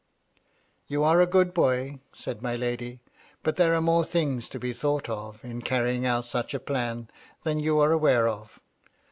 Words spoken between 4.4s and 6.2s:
to be thought of, in carrying